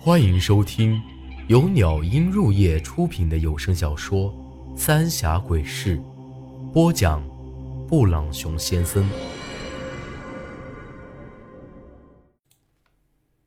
[0.00, 1.02] 欢迎收听
[1.48, 4.32] 由鸟音入夜出品的有声小说
[4.76, 5.98] 《三峡鬼事》，
[6.72, 7.20] 播讲：
[7.88, 9.04] 布朗熊先生。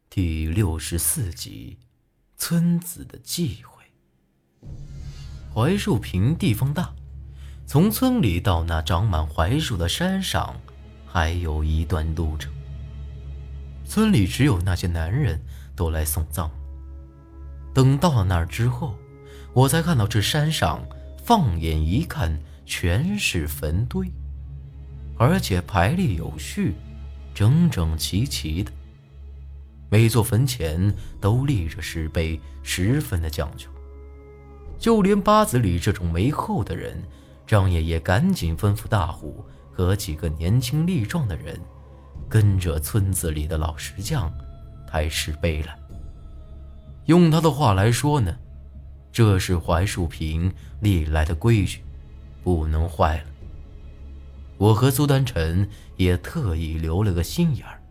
[0.09, 1.79] 第六十四集：
[2.36, 3.86] 村子的忌讳。
[5.54, 6.93] 槐树坪地方大，
[7.65, 10.59] 从村里到那长满槐树的山上，
[11.07, 12.52] 还有一段路程。
[13.86, 15.41] 村里只有那些男人
[15.82, 16.48] 都来送葬。
[17.73, 18.94] 等到了那儿之后，
[19.52, 20.80] 我才看到这山上，
[21.26, 24.07] 放眼一看全是坟堆，
[25.17, 26.76] 而且排列有序，
[27.34, 28.71] 整整齐齐的。
[29.90, 33.68] 每座坟前都立着石碑，十分的讲究。
[34.77, 37.02] 就连八子里这种没后的人，
[37.48, 39.43] 张爷爷赶紧吩咐大虎
[39.73, 41.59] 和几个年轻力壮的人。
[42.29, 44.32] 跟着村子里的老石匠
[44.91, 45.73] 抬石碑来。
[47.05, 48.38] 用他的话来说呢，
[49.09, 51.82] 这是槐树坪历来的规矩，
[52.43, 53.24] 不能坏了。
[54.57, 57.82] 我和苏丹臣也特意留了个心眼儿，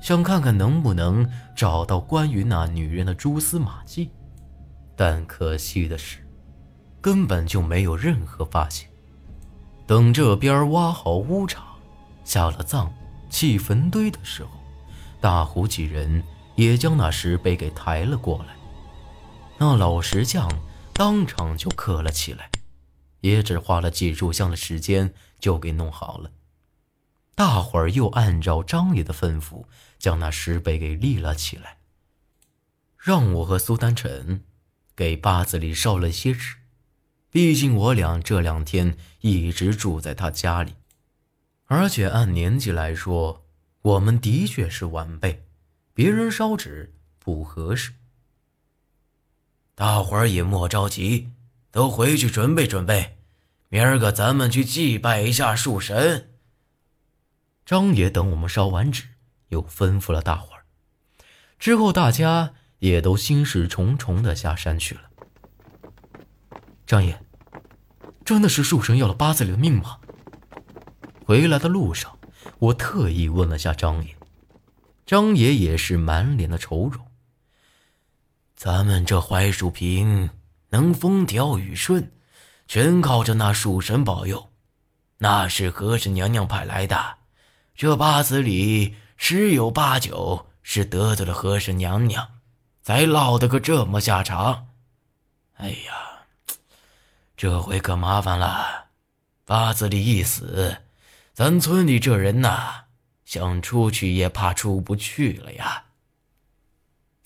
[0.00, 4.10] 想看看能不能找到关于那女人的蛛丝马迹，
[4.96, 6.26] 但可惜的是，
[7.02, 8.88] 根本就没有任何发现。
[9.86, 11.64] 等这边挖好屋场，
[12.24, 12.90] 下了葬。
[13.28, 14.50] 砌坟堆的时候，
[15.26, 16.22] 大胡几人
[16.54, 18.54] 也将那石碑给抬了过来。
[19.58, 20.48] 那老石匠
[20.92, 22.48] 当场就刻了起来，
[23.22, 26.30] 也只花了几炷香的时间就给弄好了。
[27.34, 29.64] 大伙儿又按照张爷的吩咐，
[29.98, 31.78] 将那石碑给立了起来，
[32.96, 34.44] 让我和苏丹臣
[34.94, 36.58] 给八子里烧了些纸。
[37.32, 40.74] 毕竟我俩这两天一直住在他家里。
[41.64, 43.45] 而且按年纪来说，
[43.86, 45.46] 我们的确是晚辈，
[45.94, 47.92] 别人烧纸不合适。
[49.76, 51.30] 大伙儿也莫着急，
[51.70, 53.18] 都回去准备准备，
[53.68, 56.32] 明儿个咱们去祭拜一下树神。
[57.64, 59.04] 张爷等我们烧完纸，
[59.50, 60.64] 又吩咐了大伙儿。
[61.56, 65.02] 之后大家也都心事重重的下山去了。
[66.84, 67.22] 张爷，
[68.24, 70.00] 真的是树神要了八子里的命吗？
[71.24, 72.15] 回来的路上，
[72.58, 74.16] 我特意问了下张爷，
[75.04, 77.06] 张爷也是满脸的愁容。
[78.54, 80.30] 咱们这槐树坪
[80.70, 82.10] 能风调雨顺，
[82.66, 84.50] 全靠着那树神保佑。
[85.18, 87.18] 那是和氏娘娘派来的，
[87.74, 92.26] 这八子里十有八九是得罪了和氏娘娘，
[92.82, 94.68] 才落得个这么下场。
[95.54, 96.26] 哎呀，
[97.36, 98.86] 这回可麻烦了，
[99.44, 100.78] 八子里一死。
[101.36, 102.86] 咱村里这人呐，
[103.26, 105.88] 想出去也怕出不去了呀。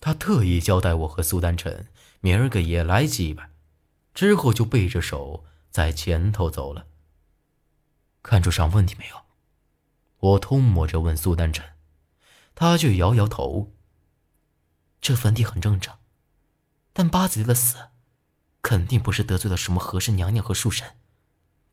[0.01, 1.87] 他特意交代我和苏丹臣
[2.19, 3.51] 明儿个也来祭拜，
[4.13, 6.89] 之后就背着手在前头走了。
[8.21, 9.17] 看出啥问题没有？
[10.19, 11.65] 我偷摸着问苏丹臣，
[12.57, 13.73] 他却摇摇头。
[15.01, 16.01] 这坟地很正常，
[16.93, 17.77] 但八子里的死，
[18.61, 20.97] 肯定不是得罪了什么和氏娘娘和树神。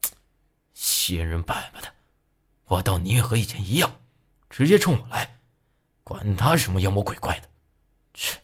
[0.75, 1.96] 仙人板板的。
[2.67, 3.89] 我倒宁愿和以前一样，
[4.49, 5.37] 直接冲我来，
[6.03, 7.49] 管他什么妖魔鬼怪的！
[8.13, 8.37] 去！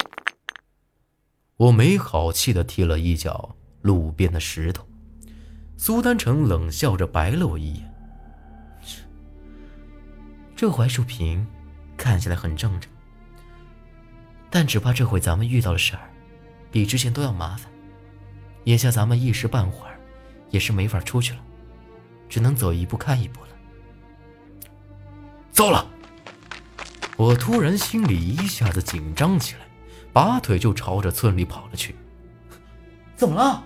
[1.57, 4.87] 我没好气的踢了一脚路边的石头。
[5.75, 7.93] 苏丹成冷笑着白了我一眼
[10.55, 11.45] ：“这槐树坪
[11.97, 12.89] 看起来很正常，
[14.49, 16.09] 但只怕这回咱们遇到的事儿，
[16.71, 17.69] 比之前都要麻烦。
[18.63, 19.99] 眼下咱们一时半会儿
[20.49, 21.43] 也是没法出去了，
[22.29, 23.47] 只能走一步看一步了。”
[25.53, 25.85] 糟了！
[27.15, 29.61] 我突然心里一下子紧张起来，
[30.11, 31.95] 拔腿就朝着村里跑了去。
[33.15, 33.63] 怎么了？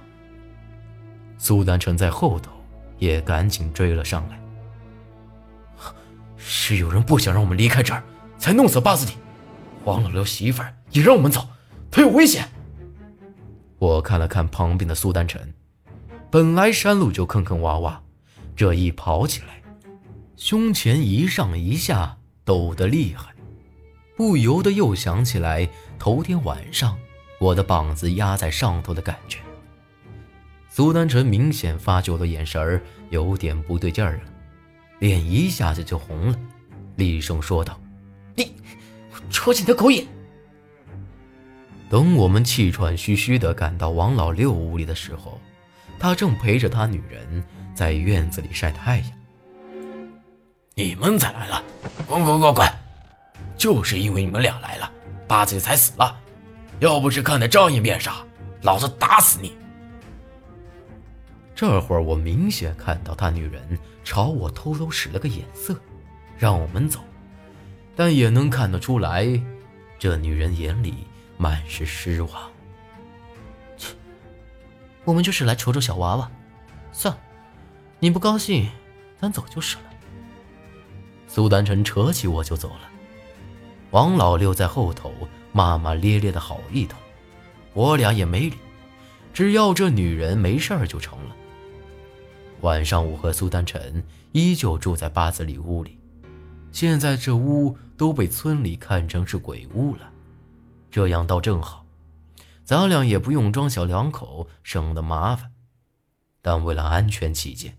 [1.37, 2.51] 苏丹成在后头
[2.99, 4.37] 也赶紧追了上来。
[6.35, 8.03] 是有人不想让我们离开这儿，
[8.37, 9.13] 才弄死八子弟。
[9.85, 11.47] 黄老六媳妇儿也让我们走，
[11.89, 12.45] 他有危险。
[13.79, 15.41] 我看了看旁边的苏丹成，
[16.29, 17.97] 本来山路就坑坑洼洼，
[18.57, 19.61] 这一跑起来。
[20.37, 23.33] 胸前一上一下抖得厉害，
[24.15, 25.67] 不由得又想起来
[25.97, 26.95] 头天晚上
[27.39, 29.39] 我的膀子压在上头的感觉。
[30.69, 32.79] 苏丹臣明显发觉我的眼神
[33.09, 34.21] 有点不对劲儿了，
[34.99, 36.39] 脸一下子就红了，
[36.97, 37.81] 厉声说道
[38.37, 38.53] ：“你，
[39.31, 40.05] 戳起你的狗眼！”
[41.89, 45.41] 等我们气喘吁吁地赶到王老六屋里的时候，
[45.97, 47.43] 他正陪着他女人
[47.73, 49.11] 在院子里晒太阳。
[50.77, 51.63] 你们才来了，
[52.05, 52.63] 滚滚滚滚！
[53.57, 54.87] 就是因为你们俩来了，
[55.27, 56.15] 八子里才死了。
[56.77, 58.15] 要不是看在张爷面上，
[58.61, 59.57] 老子打死你！
[61.55, 65.75] 这会儿我明显看到他女人朝我偷偷使了个眼色，
[66.37, 66.99] 让我们走，
[67.95, 69.27] 但也能看得出来，
[69.97, 71.07] 这女人眼里
[71.37, 72.31] 满是失望。
[73.79, 73.95] 切，
[75.05, 76.31] 我们就是来瞅瞅小娃娃，
[76.91, 77.19] 算了，
[77.97, 78.69] 你不高兴，
[79.19, 79.81] 咱走就是了。
[81.27, 82.89] 苏丹臣扯起我就走了，
[83.91, 85.13] 王老六在后头
[85.51, 86.97] 骂骂咧咧的好一通，
[87.73, 88.55] 我俩也没理，
[89.33, 91.35] 只要这女人没事儿就成了。
[92.61, 95.99] 晚上，我和苏丹臣依旧住在八子里屋里。
[96.71, 100.11] 现在这屋都被村里看成是鬼屋了，
[100.89, 101.85] 这样倒正好，
[102.63, 105.51] 咱俩也不用装小两口，省得麻烦。
[106.41, 107.77] 但为了安全起见，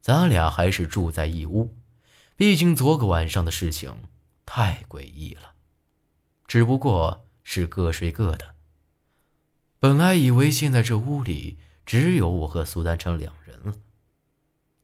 [0.00, 1.74] 咱俩还是住在一屋。
[2.38, 4.04] 毕竟昨个晚上的事情
[4.46, 5.54] 太诡异了，
[6.46, 8.54] 只不过是各睡各的。
[9.80, 13.74] 本来以为现在这屋里只有我和苏丹成两人了。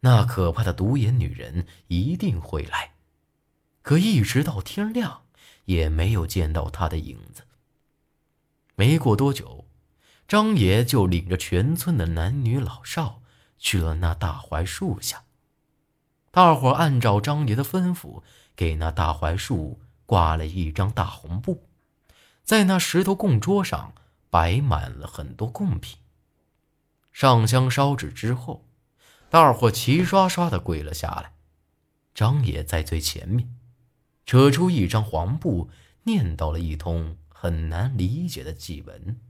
[0.01, 2.95] 那可怕的独眼女人一定会来，
[3.83, 5.23] 可一直到天亮
[5.67, 7.45] 也没有见到她的影子。
[8.75, 9.69] 没过多久，
[10.27, 13.23] 张爷就领着全村的男女老少
[13.59, 15.23] 去了那大槐树下。
[16.35, 18.21] 大伙按照张爷的吩咐，
[18.57, 21.69] 给那大槐树挂了一张大红布，
[22.43, 23.95] 在那石头供桌上
[24.31, 25.97] 摆满了很多贡品。
[27.13, 28.67] 上香烧纸之后。
[29.31, 31.33] 大伙齐刷刷的跪了下来，
[32.15, 33.53] 张爷在最前面，
[34.27, 35.71] 扯出一张黄布，
[36.05, 39.21] 念叨了一通很难理解的祭文，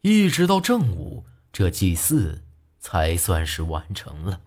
[0.00, 2.44] 一直到正午，这祭祀
[2.80, 4.40] 才算是完成了。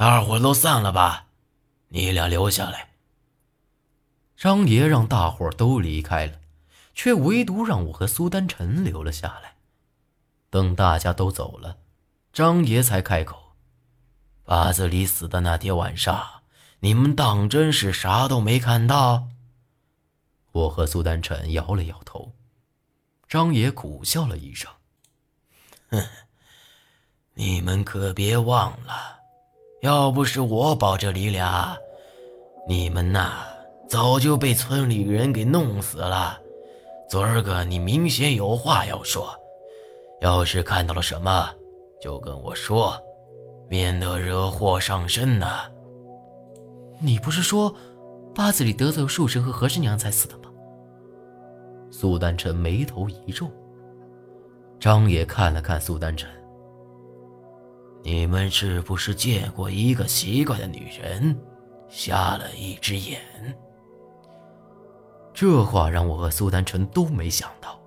[0.00, 1.26] 大伙都散了吧，
[1.88, 2.92] 你俩留下来。
[4.34, 6.40] 张爷让大伙都离开了，
[6.94, 9.56] 却唯独让我和苏丹臣留了下来。
[10.48, 11.76] 等大家都走了，
[12.32, 13.52] 张爷才开口。
[14.42, 16.40] 八子里死的那天晚上，
[16.78, 19.28] 你们当真是啥都没看到？
[20.52, 22.32] 我和苏丹臣摇了摇头，
[23.28, 24.72] 张爷苦笑了一声
[25.92, 26.02] ：“哼，
[27.36, 29.19] 你们可别忘了，
[29.80, 31.76] 要不是我保着你俩，
[32.68, 33.32] 你们呐
[33.88, 36.38] 早就被村里人给弄死了。
[37.08, 39.28] 昨儿个你明显有话要说，
[40.20, 41.50] 要是看到了什么，
[42.00, 42.96] 就跟我说。”
[43.70, 45.46] 免得惹祸上身呢。
[46.98, 47.72] 你不是说
[48.34, 50.50] 八字里得罪了树神和何师娘才死的吗？
[51.88, 53.48] 苏丹臣眉头一皱。
[54.80, 56.28] 张爷看了看苏丹臣
[58.02, 61.38] ：“你们是不是见过一个奇怪的女人，
[61.88, 63.20] 瞎了一只眼？”
[65.32, 67.78] 这话让我和苏丹臣都没想到，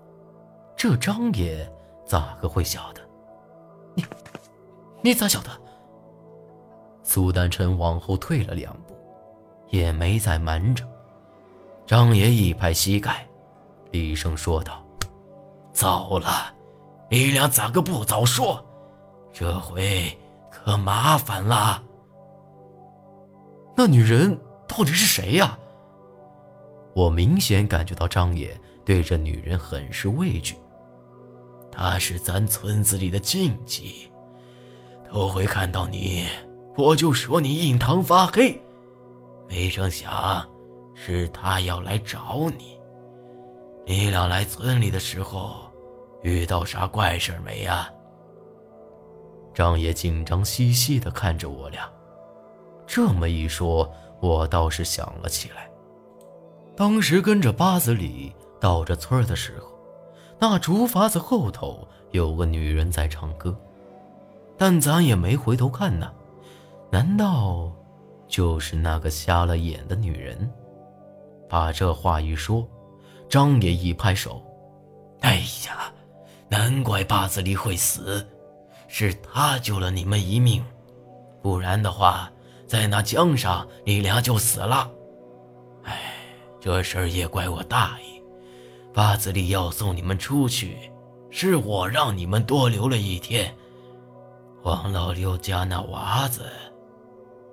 [0.75, 1.69] 这张爷
[2.05, 3.01] 咋个会晓得？
[3.95, 4.05] 你，
[5.01, 5.49] 你咋晓得？
[7.03, 8.95] 苏丹臣往后退了两步，
[9.69, 10.87] 也没再瞒着。
[11.85, 13.27] 张爷一拍膝盖，
[13.91, 14.83] 厉声说道
[15.73, 16.55] ：“糟了，
[17.09, 18.65] 你俩咋个不早说？
[19.33, 20.15] 这回
[20.51, 21.83] 可麻烦了。
[23.75, 25.57] 那女人到底是谁呀？”
[26.95, 30.55] 我明显感觉到张爷对这女人很是畏惧。
[31.71, 34.11] 她是咱村子里的禁忌，
[35.09, 36.27] 头回看到你。
[36.77, 38.61] 我就说你印堂发黑，
[39.49, 40.47] 没成想
[40.93, 42.77] 是她要来找你。
[43.85, 45.55] 你俩来村里的时候，
[46.21, 47.89] 遇到啥怪事没呀？
[49.53, 51.89] 张爷紧张兮兮地看着我俩，
[52.87, 55.69] 这么一说，我倒是想了起来。
[56.75, 59.67] 当时跟着八子里到这村的时候，
[60.39, 63.55] 那竹筏子后头有个女人在唱歌，
[64.57, 66.11] 但咱也没回头看呢。
[66.89, 67.71] 难道
[68.27, 70.49] 就是那个瞎了眼的女人？
[71.47, 72.67] 把这话一说，
[73.29, 74.41] 张爷一拍手
[75.21, 75.35] ：“哎
[75.67, 75.93] 呀，
[76.49, 78.25] 难怪八子里会死，
[78.95, 80.63] 是他救了你们一命，
[81.41, 82.31] 不然的话，
[82.67, 84.87] 在那江上你俩就死了。
[85.81, 86.13] 哎，
[86.61, 88.21] 这事儿也怪我大意，
[88.93, 90.91] 八子里要送你们出去，
[91.31, 93.51] 是我让你们多留了一天。
[94.61, 96.45] 王老六家那娃子……”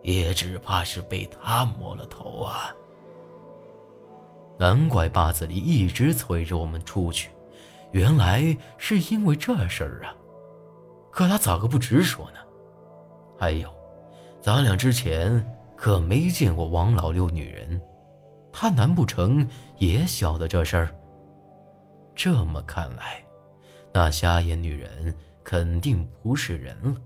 [0.05, 2.75] 也只怕是被他摸了头啊！
[4.59, 7.31] 难怪八子里一直催着我们出去，
[7.93, 10.13] 原来是因为这事儿啊！
[11.11, 12.39] 可他咋个不直说呢？
[13.39, 13.73] 还有，
[14.41, 15.45] 咱俩之前
[15.77, 17.81] 可没见过王老六女人，
[18.53, 19.47] 他难不成
[19.79, 20.95] 也晓得这事儿？
[22.15, 23.25] 这么看来，
[23.93, 27.01] 那瞎眼女人肯定不是人了。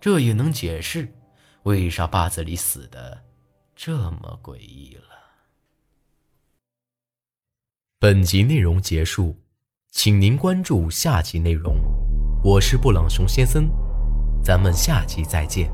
[0.00, 1.08] 这也能解释
[1.64, 3.22] 为啥坝子里死的
[3.76, 5.02] 这么诡异了。
[7.98, 9.36] 本集内容结束，
[9.90, 12.01] 请您关注下集内容。
[12.44, 13.70] 我是布朗熊先生，
[14.42, 15.70] 咱们下期再见。